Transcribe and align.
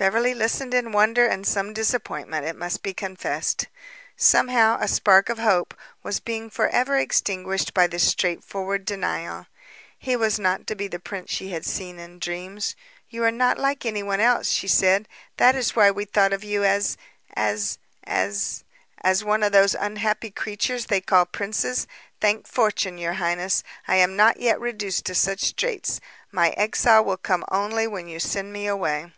Beverly 0.00 0.32
listened 0.32 0.74
in 0.74 0.92
wonder 0.92 1.26
and 1.26 1.44
some 1.44 1.72
disappointment, 1.72 2.46
it 2.46 2.54
must 2.54 2.84
be 2.84 2.94
confessed. 2.94 3.66
Somehow 4.16 4.78
a 4.80 4.86
spark 4.86 5.28
of 5.28 5.40
hope 5.40 5.74
was 6.04 6.20
being 6.20 6.50
forever 6.50 6.96
extinguished 6.96 7.74
by 7.74 7.88
this 7.88 8.06
straightforward 8.06 8.84
denial. 8.84 9.48
He 9.98 10.14
was 10.14 10.38
not 10.38 10.68
to 10.68 10.76
be 10.76 10.86
the 10.86 11.00
prince 11.00 11.32
she 11.32 11.48
had 11.48 11.66
seen 11.66 11.98
in 11.98 12.20
dreams. 12.20 12.76
"You 13.10 13.24
are 13.24 13.32
not 13.32 13.58
like 13.58 13.84
anyone 13.84 14.20
else," 14.20 14.50
she 14.50 14.68
said. 14.68 15.08
"That 15.36 15.56
is 15.56 15.74
why 15.74 15.90
we 15.90 16.04
thought 16.04 16.32
of 16.32 16.44
you 16.44 16.62
as 16.62 16.96
as 17.34 17.80
as" 18.04 18.62
"As 19.02 19.24
one 19.24 19.42
of 19.42 19.50
those 19.50 19.74
unhappy 19.74 20.30
creatures 20.30 20.86
they 20.86 21.00
call 21.00 21.26
princes? 21.26 21.88
Thank 22.20 22.46
fortune, 22.46 22.98
your 22.98 23.14
highness, 23.14 23.64
I 23.88 23.96
am 23.96 24.14
not 24.14 24.38
yet 24.38 24.60
reduced 24.60 25.06
to 25.06 25.16
such 25.16 25.40
straits. 25.40 25.98
My 26.30 26.50
exile 26.50 27.04
will 27.04 27.16
come 27.16 27.44
only 27.50 27.88
when 27.88 28.06
you 28.06 28.20
send 28.20 28.52
me 28.52 28.68
away." 28.68 29.10